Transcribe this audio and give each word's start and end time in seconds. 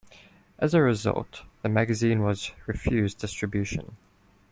As 0.57 0.73
a 0.73 0.81
result, 0.81 1.43
the 1.61 1.69
magazine 1.69 2.23
was 2.23 2.49
refused 2.65 3.19
distribution. 3.19 3.97